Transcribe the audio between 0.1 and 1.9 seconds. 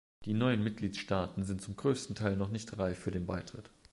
Die neuen Mitgliedstaaten sind zum